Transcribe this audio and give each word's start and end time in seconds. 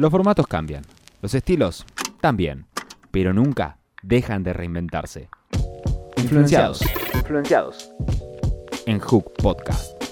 Los 0.00 0.10
formatos 0.10 0.46
cambian, 0.46 0.82
los 1.20 1.34
estilos 1.34 1.84
también, 2.22 2.64
pero 3.10 3.34
nunca 3.34 3.76
dejan 4.02 4.42
de 4.42 4.54
reinventarse. 4.54 5.28
Influenciados. 6.16 6.80
Influenciados. 7.12 7.90
En 8.86 8.98
Hook 8.98 9.30
Podcast. 9.34 10.02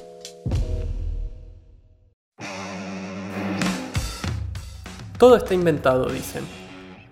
Todo 5.16 5.36
está 5.38 5.54
inventado, 5.54 6.10
dicen. 6.10 6.44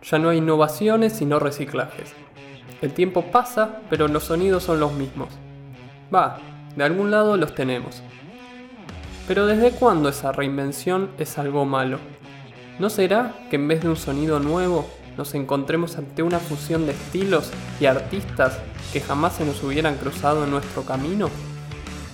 Ya 0.02 0.18
no 0.18 0.28
hay 0.28 0.36
innovaciones 0.36 1.14
sino 1.14 1.38
reciclajes. 1.38 2.12
El 2.82 2.92
tiempo 2.92 3.30
pasa, 3.32 3.80
pero 3.88 4.06
los 4.06 4.24
sonidos 4.24 4.64
son 4.64 4.80
los 4.80 4.92
mismos. 4.92 5.30
Va, 6.14 6.40
de 6.76 6.84
algún 6.84 7.10
lado 7.10 7.38
los 7.38 7.54
tenemos. 7.54 8.02
Pero 9.26 9.46
¿desde 9.46 9.70
cuándo 9.70 10.10
esa 10.10 10.30
reinvención 10.30 11.08
es 11.16 11.38
algo 11.38 11.64
malo? 11.64 12.00
¿No 12.78 12.90
será 12.90 13.34
que 13.48 13.56
en 13.56 13.68
vez 13.68 13.80
de 13.80 13.88
un 13.88 13.96
sonido 13.96 14.38
nuevo 14.38 14.86
nos 15.16 15.34
encontremos 15.34 15.96
ante 15.96 16.22
una 16.22 16.38
fusión 16.38 16.84
de 16.84 16.92
estilos 16.92 17.50
y 17.80 17.86
artistas 17.86 18.58
que 18.92 19.00
jamás 19.00 19.36
se 19.36 19.46
nos 19.46 19.62
hubieran 19.62 19.96
cruzado 19.96 20.44
en 20.44 20.50
nuestro 20.50 20.82
camino? 20.82 21.30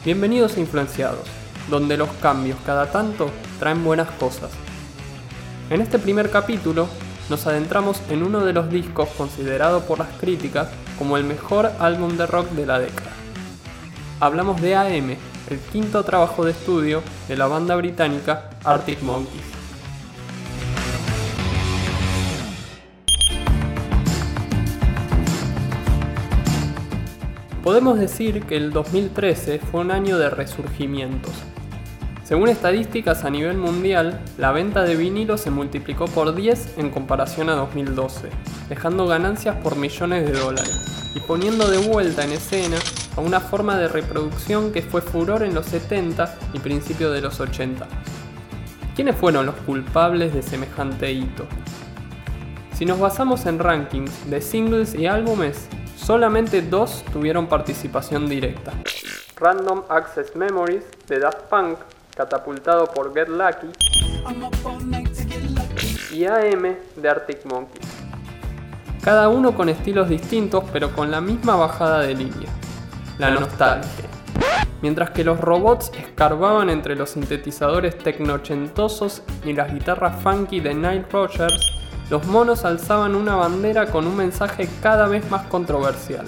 Bienvenidos 0.05 0.57
a 0.57 0.61
Influenciados, 0.61 1.27
donde 1.69 1.97
los 1.97 2.09
cambios 2.23 2.59
cada 2.65 2.93
tanto 2.93 3.29
traen 3.59 3.83
buenas 3.83 4.09
cosas. 4.13 4.53
En 5.69 5.81
este 5.81 5.99
primer 5.99 6.31
capítulo 6.31 6.87
nos 7.29 7.45
adentramos 7.49 8.01
en 8.09 8.23
uno 8.23 8.45
de 8.45 8.53
los 8.53 8.71
discos 8.71 9.09
considerado 9.19 9.81
por 9.81 9.99
las 9.99 10.11
críticas 10.21 10.69
como 10.97 11.17
el 11.17 11.25
mejor 11.25 11.73
álbum 11.81 12.17
de 12.17 12.27
rock 12.27 12.51
de 12.51 12.67
la 12.67 12.79
década. 12.79 13.11
Hablamos 14.21 14.63
de 14.63 14.77
AM, 14.77 15.17
el 15.51 15.59
quinto 15.73 16.05
trabajo 16.05 16.45
de 16.45 16.53
estudio 16.53 17.03
de 17.27 17.37
la 17.37 17.49
banda 17.49 17.75
británica 17.75 18.51
Arctic 18.63 19.03
Monkeys. 19.03 19.62
Podemos 27.63 27.99
decir 27.99 28.45
que 28.45 28.57
el 28.57 28.73
2013 28.73 29.59
fue 29.59 29.81
un 29.81 29.91
año 29.91 30.19
de 30.19 30.31
resurgimientos, 30.31 31.33
según 32.33 32.49
estadísticas 32.49 33.25
a 33.25 33.31
nivel 33.31 33.59
mundial, 33.59 34.19
la 34.39 34.53
venta 34.53 34.85
de 34.85 34.97
vinilo 34.97 35.37
se 35.37 35.51
multiplicó 35.51 36.07
por 36.07 36.35
10 36.35 36.79
en 36.79 36.89
comparación 36.89 37.51
a 37.51 37.57
2012, 37.57 38.31
dejando 38.71 39.07
ganancias 39.07 39.57
por 39.57 39.77
millones 39.77 40.25
de 40.25 40.39
dólares 40.39 41.13
y 41.15 41.21
poniendo 41.21 41.69
de 41.69 41.77
vuelta 41.77 42.25
en 42.25 42.33
escena 42.33 42.79
a 43.19 43.21
una 43.21 43.39
forma 43.39 43.77
de 43.77 43.89
reproducción 43.89 44.73
que 44.73 44.81
fue 44.81 45.03
furor 45.03 45.43
en 45.43 45.53
los 45.53 45.67
70 45.67 46.39
y 46.55 46.61
principios 46.61 47.13
de 47.13 47.21
los 47.21 47.39
80. 47.39 47.87
¿Quiénes 48.97 49.17
fueron 49.17 49.45
los 49.45 49.57
culpables 49.57 50.33
de 50.33 50.41
semejante 50.41 51.13
hito? 51.13 51.45
Si 52.73 52.87
nos 52.87 52.99
basamos 52.99 53.45
en 53.45 53.59
rankings 53.59 54.31
de 54.31 54.41
singles 54.41 54.95
y 54.95 55.07
álbumes, 55.07 55.69
solamente 56.05 56.63
dos 56.63 57.05
tuvieron 57.13 57.47
participación 57.47 58.29
directa. 58.29 58.73
Random 59.37 59.83
Access 59.89 60.37
Memories 60.37 60.85
de 61.09 61.19
Daft 61.19 61.43
Punk 61.49 61.79
catapultado 62.15 62.87
por 62.87 63.15
Get 63.15 63.29
Lucky, 63.29 63.69
y 66.13 66.27
AM 66.27 66.77
de 66.97 67.09
Arctic 67.09 67.45
Monkeys. 67.47 67.89
Cada 69.03 69.29
uno 69.29 69.55
con 69.55 69.69
estilos 69.69 70.09
distintos 70.09 70.65
pero 70.73 70.93
con 70.95 71.11
la 71.11 71.21
misma 71.21 71.57
bajada 71.57 72.01
de 72.01 72.15
línea, 72.15 72.51
la 73.19 73.31
nostalgia. 73.31 74.05
Mientras 74.83 75.11
que 75.11 75.25
los 75.25 75.41
robots 75.41 75.93
escarbaban 75.97 76.69
entre 76.69 76.97
los 76.97 77.11
sintetizadores 77.11 77.97
tecnochentosos 77.99 79.23
y 79.45 79.53
las 79.53 79.73
guitarras 79.73 80.21
funky 80.23 80.61
de 80.61 80.75
Nile 80.75 81.07
Rogers, 81.11 81.82
los 82.13 82.27
monos 82.27 82.67
alzaban 82.67 83.15
una 83.15 83.37
bandera 83.37 83.87
con 83.87 84.07
un 84.07 84.15
mensaje 84.15 84.69
cada 84.83 85.09
vez 85.09 85.31
más 85.31 85.47
controversial. 85.47 86.27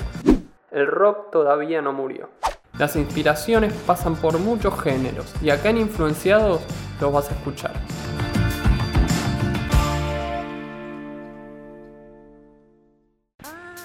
El 0.71 0.87
rock 0.87 1.31
todavía 1.31 1.83
no 1.83 1.93
murió. 1.93 2.31
Las 2.79 2.97
inspiraciones 2.97 3.75
pasan 3.87 4.17
por 4.17 4.39
muchos 4.39 4.81
géneros 4.81 5.35
y 5.43 5.51
acá 5.51 5.69
en 5.69 5.77
Influenciados 5.77 6.63
los 7.03 7.13
vas 7.13 7.31
a 7.31 7.35
escuchar. 7.35 7.73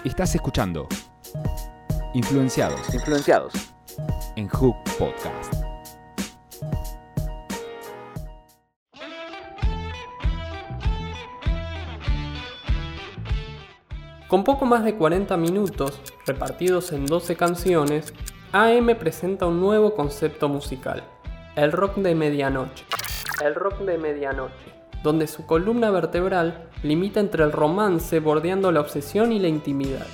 Estás 0.05 0.33
escuchando 0.35 0.87
Influenciados. 2.13 2.93
Influenciados. 2.93 3.51
En 4.37 4.47
Hook 4.47 4.77
Podcast. 4.97 5.68
Con 14.29 14.43
poco 14.43 14.67
más 14.67 14.83
de 14.83 14.93
40 14.93 15.37
minutos, 15.37 15.99
repartidos 16.27 16.91
en 16.91 17.07
12 17.07 17.35
canciones, 17.35 18.13
AM 18.51 18.95
presenta 18.95 19.47
un 19.47 19.59
nuevo 19.59 19.95
concepto 19.95 20.47
musical, 20.47 21.01
el 21.55 21.71
rock 21.71 21.95
de 21.95 22.13
medianoche. 22.13 22.85
El 23.43 23.55
rock 23.55 23.79
de 23.79 23.97
medianoche, 23.97 24.71
donde 25.01 25.25
su 25.25 25.47
columna 25.47 25.89
vertebral 25.89 26.69
limita 26.83 27.19
entre 27.19 27.43
el 27.43 27.51
romance 27.51 28.19
bordeando 28.19 28.71
la 28.71 28.81
obsesión 28.81 29.31
y 29.31 29.39
la 29.39 29.47
intimidad. 29.47 30.05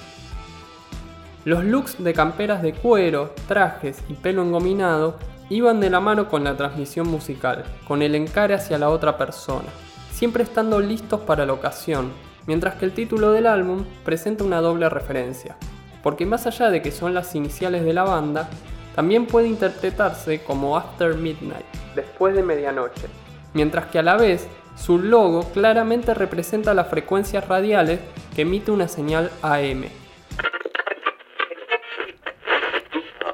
Los 1.43 1.65
looks 1.65 2.01
de 2.01 2.13
camperas 2.13 2.61
de 2.61 2.71
cuero, 2.71 3.33
trajes 3.49 4.01
y 4.07 4.13
pelo 4.13 4.43
engominado 4.43 5.17
iban 5.49 5.81
de 5.81 5.89
la 5.89 5.99
mano 5.99 6.29
con 6.29 6.45
la 6.45 6.55
transmisión 6.55 7.09
musical, 7.09 7.65
con 7.85 8.01
el 8.01 8.15
encare 8.15 8.53
hacia 8.53 8.77
la 8.77 8.91
otra 8.91 9.17
persona, 9.17 9.67
siempre 10.13 10.43
estando 10.43 10.79
listos 10.79 11.19
para 11.19 11.45
la 11.45 11.51
ocasión, 11.51 12.13
mientras 12.47 12.75
que 12.75 12.85
el 12.85 12.93
título 12.93 13.31
del 13.31 13.47
álbum 13.47 13.85
presenta 14.03 14.43
una 14.43 14.61
doble 14.61 14.89
referencia, 14.89 15.57
porque 16.03 16.25
más 16.25 16.45
allá 16.47 16.69
de 16.69 16.81
que 16.81 16.91
son 16.91 17.13
las 17.13 17.35
iniciales 17.35 17.83
de 17.83 17.93
la 17.93 18.03
banda, 18.03 18.49
también 18.95 19.25
puede 19.25 19.47
interpretarse 19.47 20.43
como 20.43 20.77
After 20.77 21.15
Midnight, 21.15 21.65
después 21.95 22.35
de 22.35 22.43
medianoche, 22.43 23.07
mientras 23.53 23.87
que 23.87 23.99
a 23.99 24.03
la 24.03 24.15
vez 24.15 24.47
su 24.75 24.99
logo 24.99 25.43
claramente 25.53 26.13
representa 26.13 26.73
las 26.73 26.87
frecuencias 26.87 27.47
radiales 27.47 27.99
que 28.35 28.43
emite 28.43 28.71
una 28.71 28.87
señal 28.87 29.31
AM. 29.41 29.85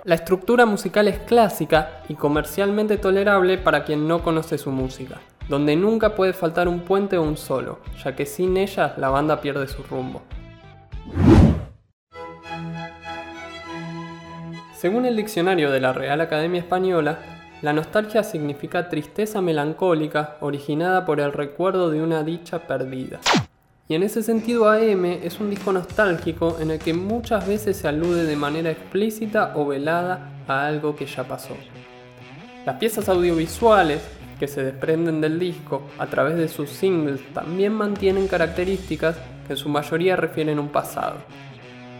La 0.03 0.16
estructura 0.16 0.66
musical 0.66 1.07
es 1.07 1.19
clásica 1.19 2.01
y 2.09 2.16
comercialmente 2.16 2.97
tolerable 2.97 3.59
para 3.59 3.83
quien 3.83 4.07
no 4.07 4.23
conoce 4.23 4.57
su 4.57 4.71
música, 4.71 5.19
donde 5.51 5.75
nunca 5.75 6.16
puede 6.16 6.31
faltar 6.31 6.69
un 6.69 6.79
puente 6.79 7.17
o 7.17 7.23
un 7.23 7.35
solo, 7.35 7.79
ya 8.01 8.16
que 8.16 8.25
sin 8.25 8.56
ella 8.56 8.94
la 8.95 9.09
banda 9.09 9.41
pierde 9.41 9.67
su 9.67 9.84
rumbo. 9.84 10.22
Según 14.73 15.06
el 15.06 15.17
diccionario 15.17 15.69
de 15.69 15.81
la 15.81 15.91
Real 15.91 16.22
Academia 16.22 16.62
Española, 16.62 17.19
la 17.62 17.73
nostalgia 17.73 18.23
significa 18.23 18.88
tristeza 18.88 19.41
melancólica 19.41 20.38
originada 20.39 21.06
por 21.06 21.19
el 21.19 21.34
recuerdo 21.34 21.89
de 21.89 22.01
una 22.01 22.23
dicha 22.23 22.59
perdida. 22.59 23.19
Y 23.89 23.95
en 23.95 24.03
ese 24.03 24.23
sentido 24.23 24.69
AM 24.69 25.03
es 25.03 25.41
un 25.41 25.50
disco 25.50 25.73
nostálgico 25.73 26.59
en 26.62 26.72
el 26.72 26.79
que 26.79 26.94
muchas 26.94 27.45
veces 27.45 27.75
se 27.75 27.89
alude 27.89 28.23
de 28.23 28.38
manera 28.38 28.72
explícita 28.72 29.51
o 29.57 29.68
velada 29.68 30.31
a 30.47 30.66
algo 30.66 30.95
que 30.95 31.07
ya 31.07 31.25
pasó. 31.25 31.57
Las 32.66 32.78
piezas 32.78 33.09
audiovisuales 33.09 34.01
que 34.41 34.47
se 34.47 34.63
desprenden 34.63 35.22
del 35.22 35.38
disco 35.38 35.84
a 36.00 36.07
través 36.07 36.35
de 36.35 36.47
sus 36.47 36.72
singles 36.72 37.22
también 37.31 37.74
mantienen 37.74 38.28
características 38.28 39.16
que 39.46 39.53
en 39.53 39.57
su 39.57 39.69
mayoría 39.69 40.16
refieren 40.16 40.57
a 40.57 40.62
un 40.62 40.69
pasado, 40.69 41.18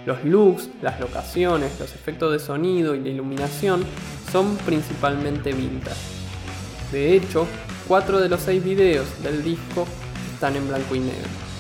los 0.08 0.24
looks, 0.24 0.68
las 0.82 1.00
locaciones, 1.00 1.80
los 1.80 1.94
efectos 1.94 2.32
de 2.32 2.40
sonido 2.40 2.96
y 2.96 3.00
la 3.00 3.10
iluminación 3.10 3.86
son 4.32 4.58
principalmente 4.66 5.54
vintage. 5.54 6.02
De 6.92 7.14
hecho, 7.14 7.46
cuatro 7.88 8.20
de 8.20 8.28
los 8.28 8.42
seis 8.42 8.64
videos 8.64 9.06
del 9.22 9.44
disco 9.44 9.86
están 10.34 10.56
en 10.56 10.68
blanco 10.68 10.96
y 10.96 11.00
negro. 11.00 11.51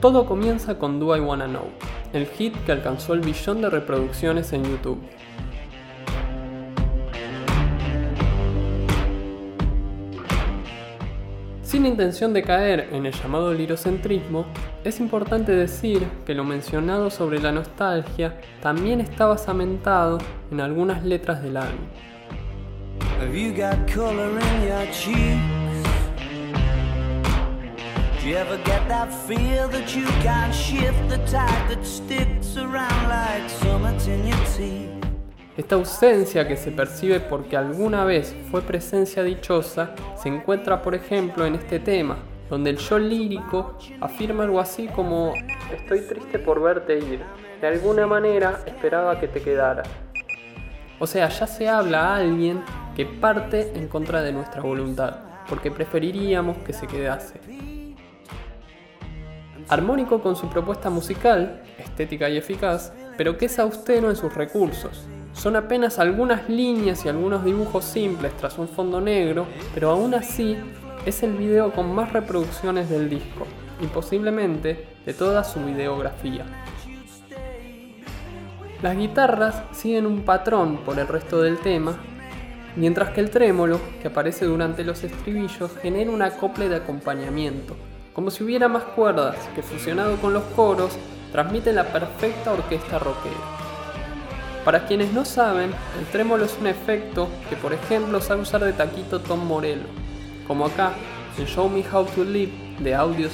Todo 0.00 0.26
comienza 0.26 0.78
con 0.78 1.00
Do 1.00 1.16
I 1.16 1.20
Wanna 1.20 1.46
Know, 1.46 1.70
el 2.12 2.26
hit 2.26 2.54
que 2.64 2.72
alcanzó 2.72 3.14
el 3.14 3.20
billón 3.20 3.62
de 3.62 3.70
reproducciones 3.70 4.52
en 4.52 4.64
YouTube. 4.64 5.02
Sin 11.62 11.86
intención 11.86 12.32
de 12.32 12.42
caer 12.42 12.90
en 12.92 13.06
el 13.06 13.12
llamado 13.12 13.52
lirocentrismo, 13.54 14.44
es 14.84 15.00
importante 15.00 15.52
decir 15.52 16.06
que 16.26 16.34
lo 16.34 16.44
mencionado 16.44 17.10
sobre 17.10 17.40
la 17.40 17.50
nostalgia 17.50 18.38
también 18.60 19.00
está 19.00 19.26
basamentado 19.26 20.18
en 20.50 20.60
algunas 20.60 21.04
letras 21.04 21.42
del 21.42 21.56
álbum. 21.56 21.86
You 28.26 28.36
ever 28.36 28.56
get 28.64 28.88
that 28.88 29.08
feel 29.28 29.68
that 29.68 29.94
you 29.94 30.04
can't 30.20 30.52
shift 30.52 31.08
the 31.08 31.18
tide 31.30 31.68
that 31.68 31.84
sticks 31.84 32.56
around 32.56 33.08
like 33.08 33.44
in 34.08 34.26
your 34.26 34.38
teeth? 34.56 34.90
Esta 35.56 35.76
ausencia 35.76 36.46
que 36.48 36.56
se 36.56 36.72
percibe 36.72 37.20
porque 37.20 37.56
alguna 37.56 38.04
vez 38.04 38.34
fue 38.50 38.62
presencia 38.62 39.22
dichosa 39.22 39.94
se 40.16 40.28
encuentra, 40.28 40.82
por 40.82 40.96
ejemplo, 40.96 41.46
en 41.46 41.54
este 41.54 41.78
tema, 41.78 42.16
donde 42.50 42.70
el 42.70 42.78
yo 42.78 42.98
lírico 42.98 43.78
afirma 44.00 44.42
algo 44.42 44.58
así 44.58 44.88
como 44.88 45.32
estoy 45.72 46.00
triste 46.00 46.40
por 46.40 46.60
verte 46.60 46.98
ir, 46.98 47.20
de 47.60 47.66
alguna 47.68 48.08
manera 48.08 48.60
esperaba 48.66 49.20
que 49.20 49.28
te 49.28 49.40
quedaras. 49.40 49.88
O 50.98 51.06
sea, 51.06 51.28
ya 51.28 51.46
se 51.46 51.68
habla 51.68 52.08
a 52.08 52.16
alguien 52.16 52.60
que 52.96 53.06
parte 53.06 53.72
en 53.76 53.86
contra 53.86 54.20
de 54.22 54.32
nuestra 54.32 54.62
voluntad, 54.62 55.20
porque 55.48 55.70
preferiríamos 55.70 56.56
que 56.58 56.72
se 56.72 56.88
quedase. 56.88 57.75
Armónico 59.68 60.20
con 60.20 60.36
su 60.36 60.48
propuesta 60.48 60.90
musical, 60.90 61.62
estética 61.78 62.28
y 62.28 62.36
eficaz, 62.36 62.92
pero 63.16 63.36
que 63.36 63.46
es 63.46 63.58
austero 63.58 64.10
en 64.10 64.16
sus 64.16 64.32
recursos, 64.34 65.08
son 65.32 65.56
apenas 65.56 65.98
algunas 65.98 66.48
líneas 66.48 67.04
y 67.04 67.08
algunos 67.08 67.44
dibujos 67.44 67.84
simples 67.84 68.32
tras 68.36 68.58
un 68.58 68.68
fondo 68.68 69.00
negro, 69.00 69.46
pero 69.74 69.90
aún 69.90 70.14
así 70.14 70.56
es 71.04 71.22
el 71.22 71.32
video 71.32 71.72
con 71.72 71.94
más 71.94 72.12
reproducciones 72.12 72.88
del 72.88 73.10
disco 73.10 73.46
y 73.80 73.86
posiblemente 73.86 74.86
de 75.04 75.12
toda 75.12 75.44
su 75.44 75.60
videografía. 75.60 76.46
Las 78.82 78.96
guitarras 78.96 79.62
siguen 79.72 80.06
un 80.06 80.22
patrón 80.22 80.78
por 80.78 80.98
el 80.98 81.08
resto 81.08 81.42
del 81.42 81.58
tema, 81.58 81.96
mientras 82.76 83.10
que 83.10 83.20
el 83.20 83.30
trémolo, 83.30 83.80
que 84.00 84.08
aparece 84.08 84.44
durante 84.44 84.84
los 84.84 85.02
estribillos, 85.02 85.76
genera 85.82 86.10
un 86.10 86.22
acople 86.22 86.68
de 86.68 86.76
acompañamiento, 86.76 87.76
como 88.16 88.30
si 88.30 88.42
hubiera 88.42 88.66
más 88.66 88.82
cuerdas 88.82 89.36
que 89.54 89.62
fusionado 89.62 90.16
con 90.16 90.32
los 90.32 90.42
coros 90.56 90.96
transmite 91.32 91.70
la 91.74 91.84
perfecta 91.92 92.54
orquesta 92.54 92.98
rockera. 92.98 93.36
Para 94.64 94.86
quienes 94.86 95.12
no 95.12 95.26
saben, 95.26 95.70
el 96.00 96.06
trémolo 96.06 96.46
es 96.46 96.56
un 96.58 96.66
efecto 96.66 97.28
que 97.50 97.56
por 97.56 97.74
ejemplo 97.74 98.22
sabe 98.22 98.40
usar 98.40 98.64
de 98.64 98.72
taquito 98.72 99.20
Tom 99.20 99.46
Morello, 99.46 99.86
como 100.46 100.64
acá 100.64 100.92
en 101.36 101.44
Show 101.44 101.68
Me 101.68 101.84
How 101.86 102.06
to 102.06 102.24
Live 102.24 102.52
de 102.80 102.94
Audio 102.94 103.28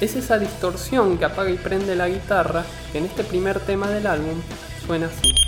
Es 0.00 0.14
esa 0.14 0.38
distorsión 0.38 1.16
que 1.16 1.24
apaga 1.24 1.50
y 1.50 1.56
prende 1.56 1.96
la 1.96 2.08
guitarra 2.08 2.64
que 2.92 2.98
en 2.98 3.06
este 3.06 3.24
primer 3.24 3.60
tema 3.60 3.88
del 3.88 4.06
álbum 4.06 4.40
suena 4.86 5.06
así. 5.06 5.45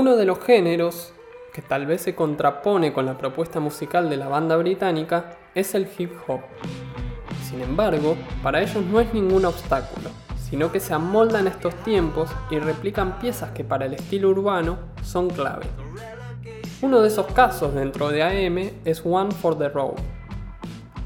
Uno 0.00 0.16
de 0.16 0.24
los 0.24 0.40
géneros 0.42 1.12
que 1.52 1.60
tal 1.60 1.84
vez 1.84 2.00
se 2.00 2.14
contrapone 2.14 2.94
con 2.94 3.04
la 3.04 3.18
propuesta 3.18 3.60
musical 3.60 4.08
de 4.08 4.16
la 4.16 4.28
banda 4.28 4.56
británica 4.56 5.36
es 5.54 5.74
el 5.74 5.86
hip 5.98 6.10
hop. 6.26 6.40
Sin 7.46 7.60
embargo, 7.60 8.16
para 8.42 8.62
ellos 8.62 8.82
no 8.82 8.98
es 8.98 9.12
ningún 9.12 9.44
obstáculo, 9.44 10.08
sino 10.38 10.72
que 10.72 10.80
se 10.80 10.94
amoldan 10.94 11.48
estos 11.48 11.74
tiempos 11.84 12.30
y 12.50 12.58
replican 12.58 13.18
piezas 13.18 13.50
que 13.50 13.62
para 13.62 13.84
el 13.84 13.92
estilo 13.92 14.30
urbano 14.30 14.78
son 15.02 15.28
clave. 15.28 15.66
Uno 16.80 17.02
de 17.02 17.08
esos 17.08 17.26
casos 17.26 17.74
dentro 17.74 18.08
de 18.08 18.22
AM 18.22 18.70
es 18.86 19.02
One 19.04 19.32
for 19.32 19.58
the 19.58 19.68
Road. 19.68 19.98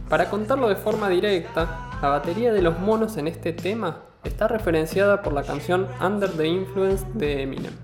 Para 0.08 0.30
contarlo 0.30 0.68
de 0.68 0.76
forma 0.76 1.08
directa, 1.08 1.90
la 2.00 2.10
batería 2.10 2.52
de 2.52 2.62
los 2.62 2.78
monos 2.78 3.16
en 3.16 3.26
este 3.26 3.52
tema 3.52 4.02
está 4.22 4.46
referenciada 4.46 5.20
por 5.20 5.32
la 5.32 5.42
canción 5.42 5.88
Under 6.00 6.30
the 6.30 6.46
Influence 6.46 7.04
de 7.14 7.42
Eminem 7.42 7.83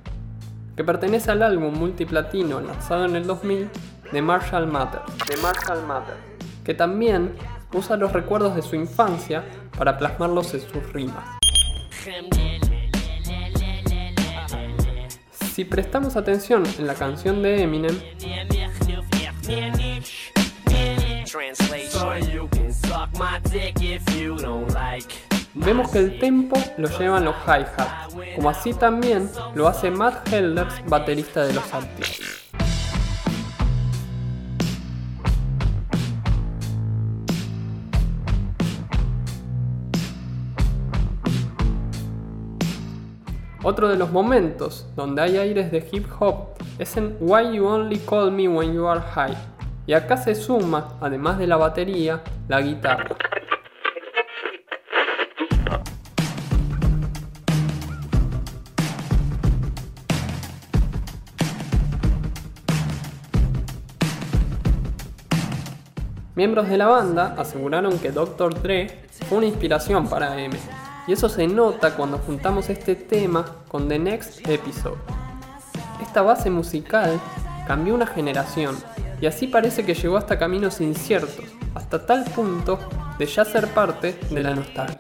que 0.80 0.84
pertenece 0.84 1.30
al 1.30 1.42
álbum 1.42 1.74
multiplatino 1.74 2.58
lanzado 2.58 3.04
en 3.04 3.14
el 3.14 3.26
2000 3.26 3.68
de 4.12 4.22
Marshall 4.22 4.66
Matter, 4.66 5.02
de 5.28 5.36
Marshall 5.42 5.86
Matter, 5.86 6.14
que 6.64 6.72
también 6.72 7.34
usa 7.74 7.98
los 7.98 8.14
recuerdos 8.14 8.56
de 8.56 8.62
su 8.62 8.76
infancia 8.76 9.44
para 9.76 9.98
plasmarlos 9.98 10.54
en 10.54 10.62
sus 10.62 10.90
rimas. 10.94 11.22
Si 15.52 15.66
prestamos 15.66 16.16
atención 16.16 16.62
en 16.78 16.86
la 16.86 16.94
canción 16.94 17.42
de 17.42 17.62
Eminem, 17.62 17.98
Vemos 25.62 25.90
que 25.90 25.98
el 25.98 26.18
tempo 26.18 26.56
lo 26.78 26.88
llevan 26.88 27.26
los 27.26 27.36
hi-hats, 27.46 28.14
como 28.34 28.48
así 28.48 28.72
también 28.72 29.30
lo 29.54 29.68
hace 29.68 29.90
Matt 29.90 30.32
Helders, 30.32 30.82
baterista 30.86 31.42
de 31.42 31.52
los 31.52 31.74
Arctic. 31.74 32.22
Otro 43.62 43.88
de 43.88 43.96
los 43.96 44.10
momentos 44.10 44.88
donde 44.96 45.20
hay 45.20 45.36
aires 45.36 45.70
de 45.70 45.86
hip 45.92 46.06
hop 46.18 46.54
es 46.78 46.96
en 46.96 47.18
Why 47.20 47.56
You 47.56 47.66
Only 47.66 47.98
Call 47.98 48.32
Me 48.32 48.48
When 48.48 48.72
You 48.72 48.88
Are 48.88 49.02
High, 49.02 49.36
y 49.86 49.92
acá 49.92 50.16
se 50.16 50.34
suma, 50.34 50.96
además 51.02 51.38
de 51.38 51.46
la 51.46 51.58
batería, 51.58 52.22
la 52.48 52.62
guitarra. 52.62 53.29
Miembros 66.40 66.70
de 66.70 66.78
la 66.78 66.86
banda 66.86 67.34
aseguraron 67.36 67.98
que 67.98 68.12
Dr. 68.12 68.62
Dre 68.62 69.02
fue 69.28 69.36
una 69.36 69.46
inspiración 69.46 70.08
para 70.08 70.40
M, 70.40 70.56
y 71.06 71.12
eso 71.12 71.28
se 71.28 71.46
nota 71.46 71.94
cuando 71.94 72.16
juntamos 72.16 72.70
este 72.70 72.94
tema 72.94 73.44
con 73.68 73.88
The 73.88 73.98
Next 73.98 74.48
Episode. 74.48 74.96
Esta 76.00 76.22
base 76.22 76.48
musical 76.48 77.20
cambió 77.66 77.94
una 77.94 78.06
generación, 78.06 78.74
y 79.20 79.26
así 79.26 79.48
parece 79.48 79.84
que 79.84 79.92
llegó 79.92 80.16
hasta 80.16 80.38
caminos 80.38 80.80
inciertos, 80.80 81.44
hasta 81.74 82.06
tal 82.06 82.24
punto 82.24 82.78
de 83.18 83.26
ya 83.26 83.44
ser 83.44 83.68
parte 83.74 84.18
de 84.30 84.42
la 84.42 84.54
nostalgia. 84.54 84.98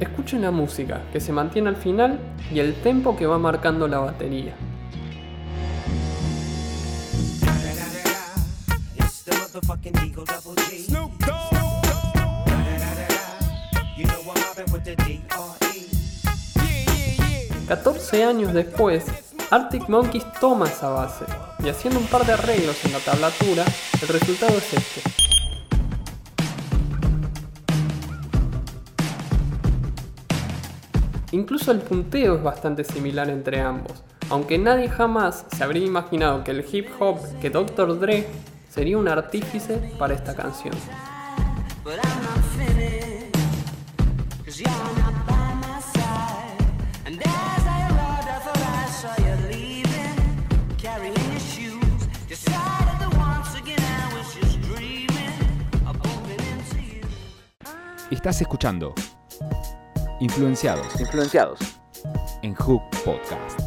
Escuchen 0.00 0.40
la 0.40 0.50
música 0.50 1.02
que 1.12 1.20
se 1.20 1.34
mantiene 1.34 1.68
al 1.68 1.76
final 1.76 2.18
y 2.50 2.60
el 2.60 2.72
tempo 2.76 3.14
que 3.14 3.26
va 3.26 3.38
marcando 3.38 3.86
la 3.86 3.98
batería. 3.98 4.54
Motherfucking 9.80 10.06
Eagle 10.06 10.24
Double 10.24 10.54
G. 10.56 10.78
Snoop 10.78 11.10
Dogg. 11.18 11.50
You 13.96 14.06
know 14.06 14.20
I'm 14.20 14.40
mobbing 14.40 14.72
with 14.72 14.84
the 14.84 14.96
D.R.E. 14.96 15.86
14 17.68 18.24
años 18.24 18.52
después, 18.52 19.04
Arctic 19.50 19.88
Monkeys 19.88 20.24
toma 20.40 20.66
esa 20.66 20.90
base 20.90 21.24
y 21.62 21.68
haciendo 21.68 22.00
un 22.00 22.06
par 22.06 22.26
de 22.26 22.32
arreglos 22.32 22.84
en 22.84 22.92
la 22.92 22.98
tablatura, 22.98 23.64
el 24.02 24.08
resultado 24.08 24.56
es 24.56 24.74
este. 24.74 25.02
Incluso 31.32 31.70
el 31.70 31.78
punteo 31.78 32.36
es 32.36 32.42
bastante 32.42 32.82
similar 32.82 33.30
entre 33.30 33.60
ambos, 33.60 34.02
aunque 34.30 34.58
nadie 34.58 34.88
jamás 34.88 35.46
se 35.54 35.62
habría 35.62 35.86
imaginado 35.86 36.42
que 36.42 36.50
el 36.50 36.64
hip 36.72 36.88
hop 36.98 37.20
que 37.40 37.50
Dr. 37.50 38.00
Dre 38.00 38.26
sería 38.70 38.96
un 38.96 39.08
artífice 39.08 39.76
para 39.98 40.14
esta 40.14 40.34
canción. 40.34 40.74
Estás 58.10 58.40
escuchando 58.42 58.92
Influenciados. 60.20 61.00
Influenciados 61.00 61.58
en 62.42 62.54
Hook 62.54 62.82
Podcast. 63.04 63.59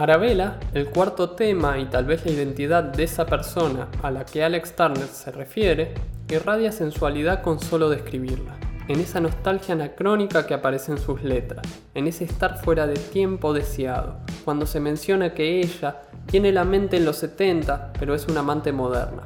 Arabella, 0.00 0.60
el 0.74 0.90
cuarto 0.90 1.30
tema 1.30 1.76
y 1.76 1.86
tal 1.86 2.04
vez 2.04 2.24
la 2.24 2.30
identidad 2.30 2.84
de 2.84 3.02
esa 3.02 3.26
persona 3.26 3.88
a 4.00 4.12
la 4.12 4.24
que 4.24 4.44
Alex 4.44 4.76
Turner 4.76 5.08
se 5.08 5.32
refiere, 5.32 5.92
irradia 6.28 6.70
sensualidad 6.70 7.42
con 7.42 7.58
solo 7.58 7.90
describirla, 7.90 8.54
en 8.86 9.00
esa 9.00 9.20
nostalgia 9.20 9.74
anacrónica 9.74 10.46
que 10.46 10.54
aparece 10.54 10.92
en 10.92 10.98
sus 10.98 11.24
letras, 11.24 11.66
en 11.94 12.06
ese 12.06 12.22
estar 12.22 12.62
fuera 12.62 12.86
de 12.86 12.94
tiempo 12.94 13.52
deseado, 13.52 14.20
cuando 14.44 14.66
se 14.66 14.78
menciona 14.78 15.34
que 15.34 15.58
ella 15.58 16.02
tiene 16.26 16.52
la 16.52 16.62
mente 16.62 16.98
en 16.98 17.04
los 17.04 17.16
70, 17.16 17.94
pero 17.98 18.14
es 18.14 18.28
una 18.28 18.38
amante 18.38 18.70
moderna. 18.70 19.24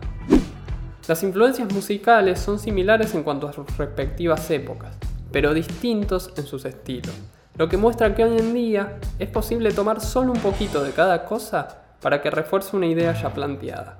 Las 1.06 1.22
influencias 1.22 1.70
musicales 1.70 2.40
son 2.40 2.58
similares 2.58 3.14
en 3.14 3.24
cuanto 3.24 3.46
a 3.46 3.52
sus 3.52 3.76
respectivas 3.76 4.50
épocas, 4.50 4.96
pero 5.30 5.52
distintos 5.52 6.32
en 6.38 6.46
sus 6.46 6.64
estilos 6.64 7.12
lo 7.56 7.68
que 7.68 7.76
muestra 7.76 8.14
que 8.14 8.24
hoy 8.24 8.38
en 8.38 8.54
día 8.54 8.98
es 9.18 9.28
posible 9.28 9.72
tomar 9.72 10.00
solo 10.00 10.32
un 10.32 10.38
poquito 10.38 10.82
de 10.82 10.92
cada 10.92 11.24
cosa 11.24 11.82
para 12.00 12.22
que 12.22 12.30
refuerce 12.30 12.76
una 12.76 12.86
idea 12.86 13.12
ya 13.12 13.32
planteada. 13.32 13.98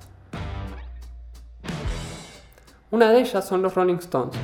Una 2.91 3.11
de 3.11 3.21
ellas 3.21 3.47
son 3.47 3.63
los 3.63 3.75
Rolling 3.75 3.97
Stones, 3.97 4.37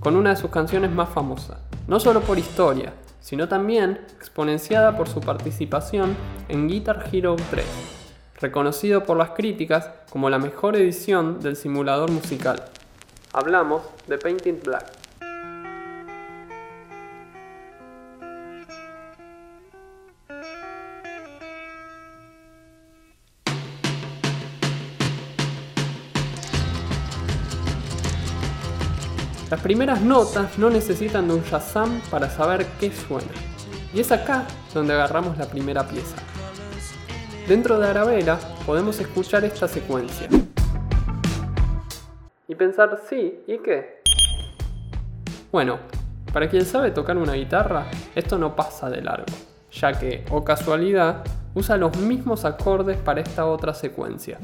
con 0.00 0.16
una 0.16 0.30
de 0.30 0.36
sus 0.36 0.50
canciones 0.50 0.90
más 0.90 1.08
famosas, 1.08 1.58
no 1.86 1.98
solo 1.98 2.20
por 2.20 2.38
historia, 2.38 2.92
sino 3.20 3.48
también 3.48 4.00
exponenciada 4.16 4.96
por 4.96 5.08
su 5.08 5.20
participación 5.20 6.16
en 6.48 6.68
Guitar 6.68 7.08
Hero 7.12 7.36
3, 7.50 7.64
reconocido 8.40 9.04
por 9.04 9.16
las 9.16 9.30
críticas 9.30 9.90
como 10.10 10.30
la 10.30 10.38
mejor 10.38 10.76
edición 10.76 11.40
del 11.40 11.56
simulador 11.56 12.10
musical. 12.10 12.64
Hablamos 13.32 13.82
de 14.06 14.18
Painting 14.18 14.60
Black. 14.62 15.03
Primeras 29.64 30.02
notas 30.02 30.58
no 30.58 30.68
necesitan 30.68 31.26
de 31.26 31.32
un 31.32 31.40
Shazam 31.40 31.98
para 32.10 32.28
saber 32.28 32.66
qué 32.78 32.92
suena. 32.92 33.30
Y 33.94 34.00
es 34.00 34.12
acá 34.12 34.44
donde 34.74 34.92
agarramos 34.92 35.38
la 35.38 35.46
primera 35.46 35.88
pieza. 35.88 36.16
Dentro 37.48 37.80
de 37.80 37.88
Arabella 37.88 38.38
podemos 38.66 39.00
escuchar 39.00 39.42
esta 39.42 39.66
secuencia. 39.66 40.28
Y 42.46 42.54
pensar, 42.54 43.00
sí, 43.08 43.42
¿y 43.46 43.56
qué? 43.60 44.02
Bueno, 45.50 45.78
para 46.30 46.46
quien 46.50 46.66
sabe 46.66 46.90
tocar 46.90 47.16
una 47.16 47.32
guitarra, 47.32 47.86
esto 48.14 48.36
no 48.36 48.54
pasa 48.54 48.90
de 48.90 49.00
largo, 49.00 49.32
ya 49.72 49.98
que, 49.98 50.26
o 50.30 50.44
casualidad, 50.44 51.24
usa 51.54 51.78
los 51.78 51.96
mismos 51.96 52.44
acordes 52.44 52.98
para 52.98 53.22
esta 53.22 53.46
otra 53.46 53.72
secuencia. 53.72 54.38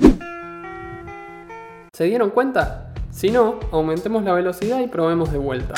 ¿Se 1.92 2.04
dieron 2.04 2.30
cuenta? 2.30 2.89
Si 3.11 3.31
no, 3.31 3.61
aumentemos 3.71 4.23
la 4.23 4.33
velocidad 4.33 4.81
y 4.81 4.87
probemos 4.87 5.31
de 5.31 5.38
vuelta. 5.38 5.75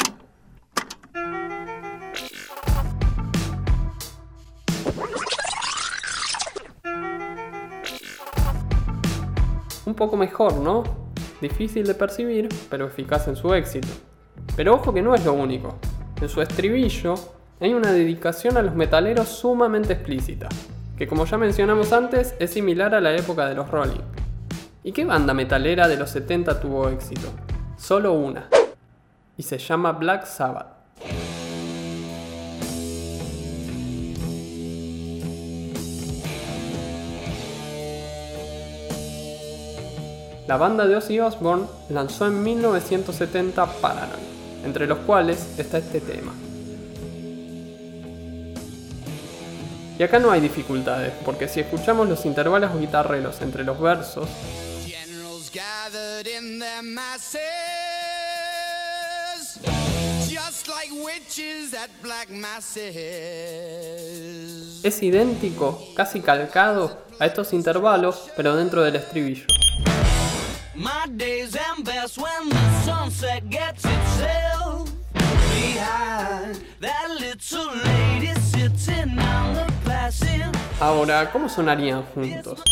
Un 9.85 9.95
poco 9.95 10.17
mejor, 10.17 10.55
¿no? 10.55 10.85
Difícil 11.41 11.87
de 11.87 11.95
percibir, 11.95 12.49
pero 12.71 12.87
eficaz 12.87 13.27
en 13.29 13.37
su 13.37 13.53
éxito. 13.53 13.89
Pero 14.55 14.75
ojo 14.75 14.95
que 14.95 15.03
no 15.03 15.15
es 15.15 15.25
lo 15.25 15.33
único. 15.33 15.77
En 16.21 16.29
su 16.29 16.41
estribillo 16.41 17.15
hay 17.61 17.75
una 17.75 17.91
dedicación 17.91 18.57
a 18.57 18.63
los 18.63 18.75
metaleros 18.75 19.29
sumamente 19.29 19.93
explícita, 19.93 20.49
que 20.97 21.09
como 21.09 21.27
ya 21.27 21.39
mencionamos 21.39 21.93
antes 21.93 22.35
es 22.39 22.51
similar 22.51 22.95
a 22.95 23.01
la 23.01 23.17
época 23.17 23.49
de 23.49 23.55
los 23.55 23.71
Rolling. 23.71 24.12
¿Y 24.85 24.91
qué 24.91 25.05
banda 25.05 25.33
metalera 25.33 25.87
de 25.87 25.97
los 25.97 26.11
70 26.11 26.59
tuvo 26.59 26.89
éxito? 26.89 27.29
Solo 27.79 28.15
una. 28.15 28.49
Y 29.37 29.45
se 29.45 29.57
llama 29.57 29.93
Black 29.93 30.27
Sabbath. 30.27 30.67
La 40.49 40.57
banda 40.57 40.89
de 40.89 40.97
Ozzy 40.97 41.21
Osbourne 41.21 41.67
lanzó 41.89 42.27
en 42.27 42.43
1970 42.43 43.65
Paranoid, 43.81 44.19
entre 44.65 44.89
los 44.89 44.99
cuales 44.99 45.59
está 45.59 45.79
este 45.79 46.01
tema. 46.01 46.33
Y 49.97 50.03
acá 50.03 50.19
no 50.19 50.33
hay 50.33 50.41
dificultades, 50.41 51.13
porque 51.25 51.47
si 51.47 51.61
escuchamos 51.61 52.09
los 52.09 52.27
intervalos 52.27 52.77
guitarreros 52.77 53.41
entre 53.43 53.63
los 53.63 53.81
versos, 53.81 54.29
es 64.85 65.03
idéntico, 65.03 65.83
casi 65.97 66.21
calcado, 66.21 67.05
a 67.19 67.27
estos 67.27 67.53
intervalos, 67.53 68.31
pero 68.37 68.55
dentro 68.55 68.83
del 68.83 68.97
estribillo. 68.97 69.47
Ahora, 80.79 81.31
¿cómo 81.33 81.49
sonarían 81.49 82.05
juntos? 82.05 82.63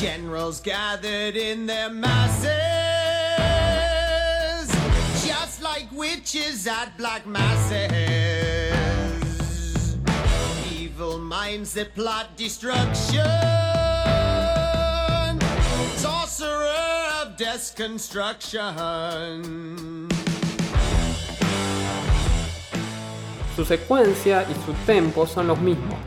Generals 0.00 0.60
gathered 0.60 1.36
in 1.36 1.66
their 1.66 1.90
masses, 1.90 2.48
just 5.22 5.60
like 5.62 5.92
witches 5.92 6.66
at 6.66 6.96
black 6.96 7.26
masses. 7.26 8.72
Evil 10.72 11.18
minds 11.18 11.74
that 11.74 11.94
plot 11.94 12.34
destruction, 12.38 13.26
sorcerer 15.98 17.10
of 17.20 17.36
death's 17.36 17.70
construction. 17.70 18.48
Su 23.54 23.66
secuencia 23.66 24.46
y 24.48 24.54
su 24.64 24.72
tempo 24.86 25.26
son 25.26 25.48
los 25.48 25.58
mismos, 25.58 25.98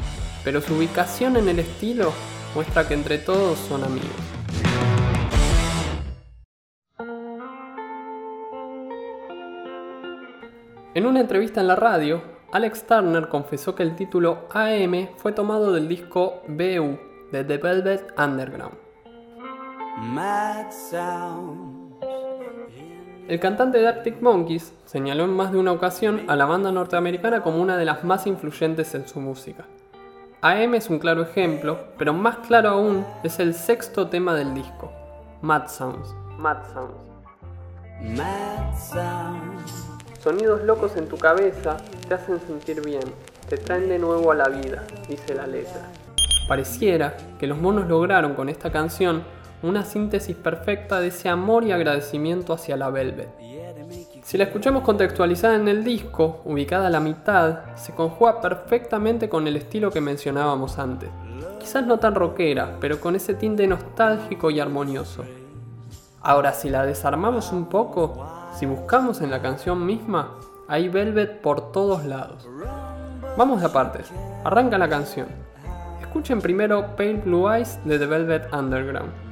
pero 0.44 0.62
su 0.62 0.74
ubicación 0.74 1.38
en 1.38 1.48
el 1.50 1.60
estilo 1.60 2.12
muestra 2.56 2.88
que 2.88 2.94
entre 2.94 3.18
todos 3.18 3.58
son 3.58 3.84
amigos. 3.84 4.10
En 10.96 11.08
una 11.08 11.22
entrevista 11.22 11.60
en 11.60 11.68
la 11.68 11.76
radio, 11.76 12.22
Alex 12.52 12.86
Turner 12.86 13.28
confesó 13.28 13.74
que 13.74 13.82
el 13.82 13.96
título 13.96 14.48
AM 14.52 15.10
fue 15.18 15.32
tomado 15.32 15.74
del 15.74 15.88
disco 15.88 16.44
BU 16.48 17.00
de 17.32 17.44
The 17.44 17.58
Velvet 17.58 18.14
Underground. 18.16 18.78
El 23.28 23.40
cantante 23.40 23.80
de 23.80 23.88
Arctic 23.88 24.22
Monkeys 24.22 24.76
señaló 24.86 25.24
en 25.24 25.32
más 25.32 25.52
de 25.52 25.58
una 25.58 25.72
ocasión 25.72 26.26
a 26.28 26.36
la 26.36 26.46
banda 26.46 26.72
norteamericana 26.72 27.42
como 27.42 27.60
una 27.60 27.78
de 27.78 27.86
las 27.86 28.04
más 28.04 28.28
influyentes 28.28 28.94
en 28.94 29.08
su 29.08 29.20
música. 29.20 29.66
AM 30.46 30.76
es 30.76 30.90
un 30.90 31.00
claro 31.00 31.22
ejemplo, 31.22 31.80
pero 31.98 32.12
más 32.12 32.36
claro 32.40 32.68
aún 32.68 33.06
es 33.24 33.40
el 33.40 33.54
sexto 33.54 34.10
tema 34.10 34.36
del 34.36 34.54
disco, 34.54 34.92
Mad 35.42 35.70
Sounds. 35.70 36.14
Mad 36.38 36.58
Sounds. 36.74 36.98
Mad 38.02 38.78
Sounds. 38.78 39.88
Sonidos 40.22 40.62
locos 40.64 40.98
en 40.98 41.08
tu 41.08 41.18
cabeza 41.18 41.78
te 42.10 42.16
hacen 42.16 42.42
sentir 42.42 42.84
bien, 42.84 43.06
te 43.48 43.56
traen 43.56 43.88
de 43.88 43.98
nuevo 43.98 44.34
a 44.34 44.36
la 44.36 44.50
vida, 44.50 44.84
dice 45.08 45.34
la 45.34 45.48
letra. 45.48 45.90
Pareciera 46.50 47.16
que 47.40 47.48
los 47.48 47.58
monos 47.58 47.88
lograron 47.88 48.34
con 48.34 48.50
esta 48.50 48.70
canción 48.70 49.24
una 49.62 49.86
síntesis 49.86 50.36
perfecta 50.36 51.00
de 51.00 51.08
ese 51.08 51.30
amor 51.30 51.64
y 51.64 51.72
agradecimiento 51.72 52.52
hacia 52.52 52.76
la 52.76 52.90
Velvet. 52.90 53.30
Si 54.24 54.38
la 54.38 54.46
escuchamos 54.46 54.84
contextualizada 54.84 55.56
en 55.56 55.68
el 55.68 55.84
disco, 55.84 56.42
ubicada 56.46 56.88
a 56.88 56.90
la 56.90 57.02
mitad, 57.02 57.76
se 57.76 57.94
conjuga 57.94 58.40
perfectamente 58.40 59.28
con 59.28 59.46
el 59.48 59.58
estilo 59.58 59.92
que 59.92 60.00
mencionábamos 60.00 60.80
antes. 60.80 61.10
Quizás 61.60 61.86
no 61.86 62.00
tan 62.00 62.16
rockera, 62.16 62.78
pero 62.80 63.02
con 63.02 63.18
ese 63.18 63.34
tinte 63.34 63.68
nostálgico 63.68 64.50
y 64.50 64.62
armonioso. 64.62 65.26
Ahora, 66.22 66.54
si 66.54 66.70
la 66.70 66.86
desarmamos 66.86 67.52
un 67.52 67.66
poco, 67.66 68.26
si 68.58 68.66
buscamos 68.66 69.20
en 69.20 69.30
la 69.30 69.42
canción 69.42 69.86
misma, 69.86 70.36
hay 70.70 70.88
Velvet 70.88 71.42
por 71.42 71.74
todos 71.74 72.06
lados. 72.06 72.48
Vamos 73.38 73.60
de 73.60 73.68
apartes. 73.68 74.10
Arranca 74.46 74.78
la 74.78 74.88
canción. 74.88 75.28
Escuchen 76.00 76.40
primero 76.40 76.96
Pale 76.96 77.16
Blue 77.26 77.52
Eyes 77.52 77.78
de 77.84 78.00
The 78.00 78.06
Velvet 78.06 78.54
Underground. 78.54 79.23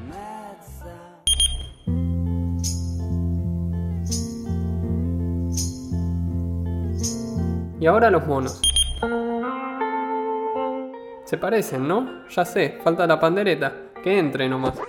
Y 7.82 7.88
ahora 7.88 8.12
los 8.12 8.28
monos. 8.28 8.62
Se 11.26 11.36
parecen, 11.36 11.88
¿no? 11.88 12.28
Ya 12.30 12.46
sé, 12.46 12.80
falta 12.84 13.08
la 13.08 13.20
pandereta. 13.20 13.74
Que 14.04 14.20
entre 14.20 14.48
nomás. 14.48 14.80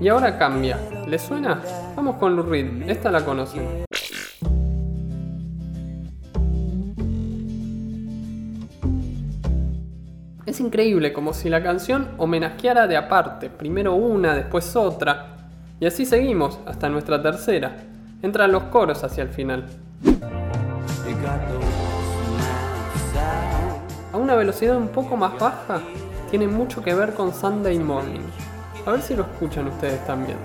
Y 0.00 0.08
ahora 0.08 0.36
cambia. 0.36 0.80
¿Le 1.06 1.16
suena? 1.20 1.62
Vamos 1.94 2.16
con 2.16 2.34
Lou 2.34 2.44
Reed. 2.44 2.90
Esta 2.90 3.12
la 3.12 3.24
conocen. 3.24 3.85
Increíble, 10.76 11.14
como 11.14 11.32
si 11.32 11.48
la 11.48 11.62
canción 11.62 12.10
homenajeara 12.18 12.86
de 12.86 12.98
aparte, 12.98 13.48
primero 13.48 13.94
una, 13.94 14.34
después 14.34 14.76
otra, 14.76 15.28
y 15.80 15.86
así 15.86 16.04
seguimos 16.04 16.58
hasta 16.66 16.90
nuestra 16.90 17.22
tercera. 17.22 17.78
Entran 18.20 18.52
los 18.52 18.64
coros 18.64 19.02
hacia 19.02 19.22
el 19.22 19.30
final. 19.30 19.64
A 24.12 24.16
una 24.18 24.34
velocidad 24.34 24.76
un 24.76 24.88
poco 24.88 25.16
más 25.16 25.38
baja, 25.38 25.80
tiene 26.30 26.46
mucho 26.46 26.84
que 26.84 26.94
ver 26.94 27.14
con 27.14 27.32
Sunday 27.32 27.78
Morning. 27.78 28.20
A 28.84 28.90
ver 28.90 29.00
si 29.00 29.16
lo 29.16 29.22
escuchan 29.22 29.68
ustedes 29.68 30.06
también. 30.06 30.36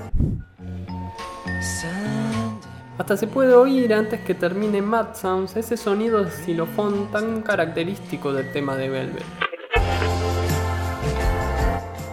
Hasta 2.97 3.17
se 3.17 3.27
puede 3.27 3.53
oír 3.53 3.93
antes 3.93 4.21
que 4.21 4.33
termine 4.33 4.81
Mad 4.81 5.13
Sounds 5.13 5.57
ese 5.57 5.75
sonido 5.75 6.23
de 6.23 6.31
xilofón 6.31 7.11
tan 7.11 7.41
característico 7.41 8.31
del 8.31 8.49
tema 8.53 8.77
de 8.77 8.87
Velvet. 8.87 9.50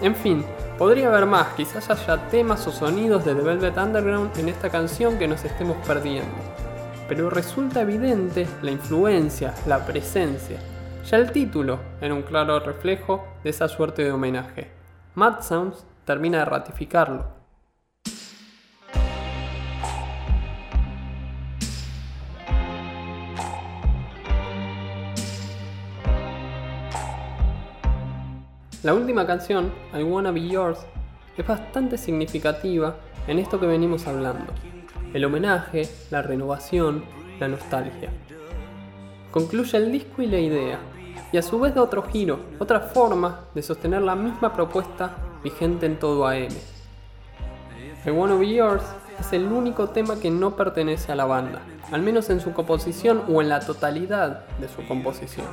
En 0.01 0.15
fin, 0.15 0.45
podría 0.79 1.09
haber 1.09 1.27
más, 1.27 1.49
quizás 1.57 1.91
haya 1.91 2.29
temas 2.29 2.65
o 2.69 2.71
sonidos 2.71 3.25
de 3.25 3.35
The 3.35 3.43
Velvet 3.43 3.77
Underground 3.77 4.39
en 4.39 4.49
esta 4.49 4.71
canción 4.71 5.19
que 5.19 5.27
nos 5.27 5.45
estemos 5.45 5.77
perdiendo. 5.87 6.31
Pero 7.09 7.31
resulta 7.31 7.81
evidente 7.81 8.47
la 8.63 8.71
influencia, 8.71 9.55
la 9.67 9.85
presencia. 9.85 10.59
Ya 11.05 11.17
el 11.17 11.33
título 11.33 11.81
era 12.01 12.15
un 12.15 12.23
claro 12.23 12.61
reflejo 12.61 13.27
de 13.43 13.51
esa 13.51 13.67
suerte 13.67 14.05
de 14.05 14.13
homenaje. 14.13 14.71
Mad 15.15 15.41
Sounds 15.41 15.85
termina 16.05 16.39
de 16.39 16.45
ratificarlo. 16.45 17.38
La 28.85 28.95
última 28.95 29.27
canción, 29.27 29.73
I 29.93 30.05
Wanna 30.05 30.31
Be 30.31 30.47
Yours, 30.47 30.79
es 31.37 31.45
bastante 31.45 31.99
significativa 31.99 32.95
en 33.27 33.41
esto 33.41 33.59
que 33.59 33.67
venimos 33.67 34.07
hablando. 34.07 34.53
El 35.13 35.25
homenaje, 35.25 35.89
la 36.11 36.23
renovación, 36.23 37.03
la 37.41 37.49
nostalgia. 37.49 38.11
Concluye 39.33 39.77
el 39.79 39.91
disco 39.91 40.23
y 40.23 40.27
la 40.27 40.39
idea, 40.39 40.79
y 41.33 41.39
a 41.39 41.43
su 41.43 41.59
vez 41.59 41.75
da 41.75 41.83
otro 41.83 42.05
giro, 42.05 42.39
otra 42.61 42.79
forma 42.79 43.41
de 43.53 43.65
sostener 43.65 44.03
la 44.03 44.15
misma 44.15 44.53
propuesta 44.53 45.17
vigente 45.43 45.87
en 45.87 45.99
todo 45.99 46.29
AM. 46.29 46.55
I 48.07 48.11
Wanna 48.11 48.37
Be 48.37 48.55
Yours 48.55 48.85
es 49.19 49.33
el 49.33 49.47
único 49.47 49.89
tema 49.89 50.21
que 50.21 50.31
no 50.31 50.55
pertenece 50.55 51.11
a 51.11 51.17
la 51.17 51.25
banda, 51.25 51.63
al 51.91 52.03
menos 52.03 52.31
en 52.31 52.41
su 52.41 52.53
composición 52.53 53.25
o 53.29 53.43
en 53.43 53.49
la 53.49 53.59
totalidad 53.59 54.47
de 54.61 54.69
su 54.69 54.87
composición. 54.87 55.47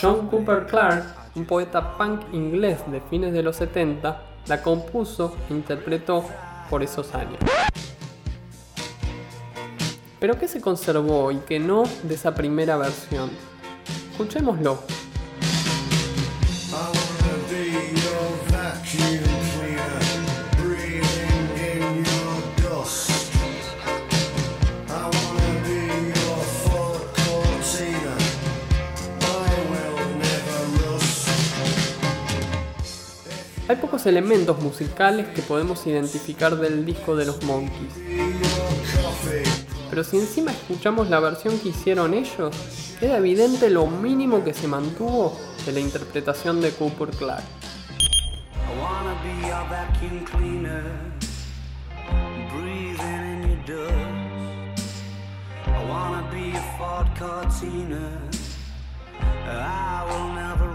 John 0.00 0.28
Cooper 0.28 0.66
Clarke, 0.66 1.06
un 1.34 1.44
poeta 1.44 1.96
punk 1.96 2.22
inglés 2.32 2.78
de 2.90 3.00
fines 3.02 3.32
de 3.32 3.42
los 3.42 3.56
70, 3.56 4.22
la 4.46 4.62
compuso 4.62 5.36
e 5.48 5.52
interpretó 5.52 6.24
por 6.70 6.82
esos 6.82 7.14
años. 7.14 7.38
Pero 10.18 10.38
¿qué 10.38 10.48
se 10.48 10.60
conservó 10.60 11.30
y 11.30 11.38
qué 11.38 11.58
no 11.58 11.82
de 12.04 12.14
esa 12.14 12.34
primera 12.34 12.76
versión? 12.76 13.30
Escuchémoslo. 14.12 14.78
Pocos 33.92 34.06
elementos 34.06 34.58
musicales 34.62 35.26
que 35.34 35.42
podemos 35.42 35.86
identificar 35.86 36.56
del 36.56 36.86
disco 36.86 37.14
de 37.14 37.26
los 37.26 37.42
Monkeys. 37.42 37.92
Pero 39.90 40.02
si 40.02 40.16
encima 40.16 40.50
escuchamos 40.50 41.10
la 41.10 41.20
versión 41.20 41.58
que 41.58 41.68
hicieron 41.68 42.14
ellos, 42.14 42.56
queda 42.98 43.18
evidente 43.18 43.68
lo 43.68 43.86
mínimo 43.86 44.42
que 44.44 44.54
se 44.54 44.66
mantuvo 44.66 45.38
de 45.66 45.72
la 45.72 45.80
interpretación 45.80 46.62
de 46.62 46.70
Cooper 46.70 47.10
Clark. 47.10 47.44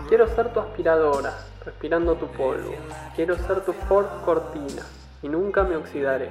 Quiero 0.08 0.36
ser 0.36 0.54
tu 0.54 0.60
aspiradora, 0.60 1.34
respirando 1.68 2.16
tu 2.16 2.28
polvo. 2.28 2.74
Quiero 3.14 3.36
ser 3.36 3.60
tu 3.66 3.74
Ford 3.74 4.08
Cortina 4.24 4.84
y 5.22 5.28
nunca 5.28 5.64
me 5.64 5.76
oxidaré. 5.76 6.30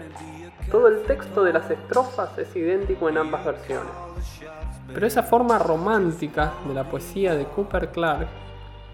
Todo 0.70 0.88
el 0.88 1.02
texto 1.02 1.44
de 1.44 1.52
las 1.52 1.70
estrofas 1.70 2.38
es 2.38 2.56
idéntico 2.56 3.10
en 3.10 3.18
ambas 3.18 3.44
versiones. 3.44 3.92
Pero 4.92 5.06
esa 5.06 5.22
forma 5.22 5.58
romántica 5.58 6.54
de 6.66 6.72
la 6.72 6.84
poesía 6.84 7.34
de 7.34 7.44
Cooper 7.44 7.90
Clark, 7.90 8.28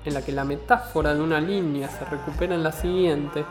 en 0.05 0.15
la 0.15 0.23
que 0.23 0.33
la 0.33 0.45
metáfora 0.45 1.15
de 1.15 1.21
una 1.21 1.41
línea 1.41 1.89
se 1.89 2.05
recupera 2.07 2.57
en 2.57 2.65
la 2.65 2.73
siguiente, 2.73 3.45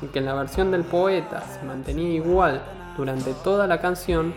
y 0.00 0.06
que 0.06 0.20
en 0.20 0.24
la 0.24 0.34
versión 0.34 0.70
del 0.70 0.84
poeta 0.84 1.42
se 1.42 1.62
mantenía 1.66 2.14
igual 2.14 2.62
durante 2.96 3.34
toda 3.44 3.66
la 3.66 3.82
canción, 3.82 4.32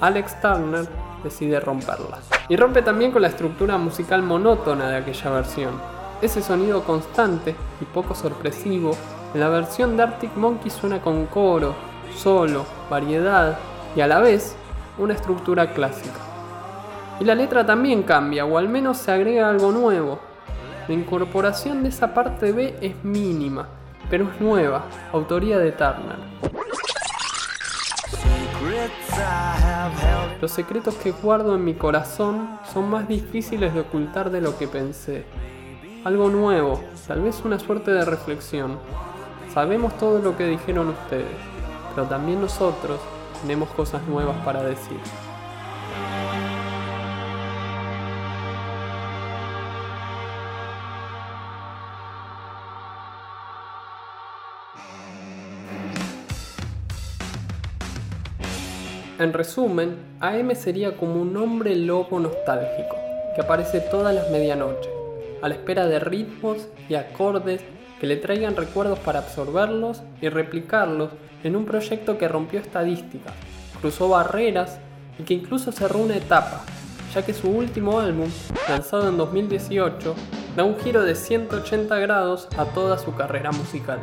Alex 0.00 0.40
Turner 0.40 0.88
decide 1.22 1.60
romperla. 1.60 2.18
Y 2.48 2.56
rompe 2.56 2.82
también 2.82 3.12
con 3.12 3.22
la 3.22 3.28
estructura 3.28 3.78
musical 3.78 4.22
monótona 4.22 4.88
de 4.88 4.96
aquella 4.96 5.30
versión. 5.30 5.95
Ese 6.22 6.42
sonido 6.42 6.82
constante 6.82 7.54
y 7.80 7.84
poco 7.84 8.14
sorpresivo, 8.14 8.92
en 9.34 9.40
la 9.40 9.50
versión 9.50 9.96
de 9.96 10.04
Arctic 10.04 10.34
Monkey 10.34 10.70
suena 10.70 11.02
con 11.02 11.26
coro, 11.26 11.74
solo, 12.16 12.64
variedad 12.88 13.58
y 13.94 14.00
a 14.00 14.06
la 14.06 14.20
vez 14.20 14.56
una 14.96 15.12
estructura 15.12 15.74
clásica. 15.74 16.18
Y 17.20 17.24
la 17.24 17.34
letra 17.34 17.66
también 17.66 18.02
cambia, 18.02 18.46
o 18.46 18.56
al 18.56 18.68
menos 18.68 18.96
se 18.96 19.12
agrega 19.12 19.50
algo 19.50 19.72
nuevo. 19.72 20.18
La 20.88 20.94
incorporación 20.94 21.82
de 21.82 21.90
esa 21.90 22.14
parte 22.14 22.52
B 22.52 22.76
es 22.80 23.04
mínima, 23.04 23.68
pero 24.08 24.24
es 24.24 24.40
nueva, 24.40 24.84
autoría 25.12 25.58
de 25.58 25.72
Turner. 25.72 26.16
Los 30.40 30.50
secretos 30.50 30.94
que 30.94 31.12
guardo 31.12 31.54
en 31.54 31.64
mi 31.64 31.74
corazón 31.74 32.58
son 32.72 32.88
más 32.88 33.06
difíciles 33.06 33.74
de 33.74 33.80
ocultar 33.80 34.30
de 34.30 34.40
lo 34.40 34.56
que 34.56 34.66
pensé. 34.66 35.24
Algo 36.04 36.28
nuevo, 36.28 36.80
tal 37.06 37.22
vez 37.22 37.42
una 37.44 37.58
suerte 37.58 37.90
de 37.90 38.04
reflexión. 38.04 38.78
Sabemos 39.52 39.96
todo 39.98 40.20
lo 40.20 40.36
que 40.36 40.46
dijeron 40.46 40.90
ustedes, 40.90 41.26
pero 41.94 42.06
también 42.06 42.40
nosotros 42.40 43.00
tenemos 43.42 43.68
cosas 43.70 44.06
nuevas 44.06 44.36
para 44.44 44.62
decir. 44.62 44.98
En 59.18 59.32
resumen, 59.32 59.96
AM 60.20 60.54
sería 60.54 60.98
como 60.98 61.22
un 61.22 61.34
hombre 61.38 61.74
lobo 61.74 62.20
nostálgico, 62.20 62.96
que 63.34 63.40
aparece 63.40 63.80
todas 63.80 64.14
las 64.14 64.30
medianoches, 64.30 64.92
a 65.46 65.48
la 65.48 65.54
espera 65.54 65.86
de 65.86 66.00
ritmos 66.00 66.66
y 66.88 66.96
acordes 66.96 67.60
que 68.00 68.08
le 68.08 68.16
traigan 68.16 68.56
recuerdos 68.56 68.98
para 68.98 69.20
absorberlos 69.20 70.02
y 70.20 70.28
replicarlos 70.28 71.10
en 71.44 71.54
un 71.54 71.64
proyecto 71.64 72.18
que 72.18 72.26
rompió 72.26 72.58
estadísticas, 72.58 73.32
cruzó 73.80 74.08
barreras 74.08 74.80
y 75.20 75.22
que 75.22 75.34
incluso 75.34 75.70
cerró 75.70 76.00
una 76.00 76.16
etapa, 76.16 76.62
ya 77.14 77.24
que 77.24 77.32
su 77.32 77.48
último 77.48 78.00
álbum, 78.00 78.28
lanzado 78.68 79.08
en 79.08 79.16
2018, 79.16 80.16
da 80.56 80.64
un 80.64 80.80
giro 80.80 81.04
de 81.04 81.14
180 81.14 81.96
grados 82.00 82.48
a 82.58 82.64
toda 82.64 82.98
su 82.98 83.14
carrera 83.14 83.52
musical. 83.52 84.00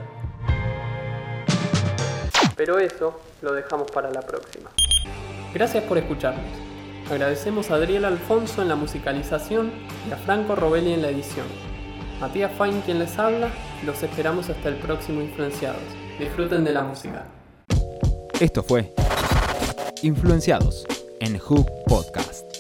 Pero 2.56 2.80
eso 2.80 3.20
lo 3.42 3.52
dejamos 3.52 3.92
para 3.92 4.10
la 4.12 4.22
próxima. 4.22 4.70
Gracias 5.54 5.84
por 5.84 5.98
escucharnos. 5.98 6.73
Agradecemos 7.14 7.70
a 7.70 7.76
Adriel 7.76 8.06
Alfonso 8.06 8.64
en 8.64 8.70
la 8.70 8.76
musicalización 8.76 9.72
y 10.10 10.12
a 10.12 10.18
Franco 10.18 10.56
Robelli 10.56 10.94
en 10.94 11.04
la 11.04 11.10
edición. 11.10 11.46
Matías 12.20 12.52
Fine 12.58 12.82
quien 12.84 12.98
les 12.98 13.20
habla, 13.20 13.50
los 13.86 14.02
esperamos 14.02 14.50
hasta 14.50 14.70
el 14.70 14.78
próximo 14.78 15.22
Influenciados. 15.22 15.84
Disfruten 16.18 16.64
de 16.64 16.74
la 16.74 16.82
música. 16.82 17.28
Esto 18.40 18.64
fue 18.64 18.92
Influenciados 20.02 20.88
en 21.20 21.38
Hook 21.38 21.70
Podcast. 21.86 22.53